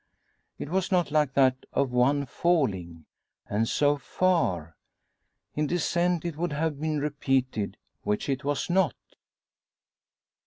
[0.57, 3.05] It was not like that of one falling,
[3.47, 4.75] and so far.
[5.53, 8.95] In descent it would have been repeated, which it was not!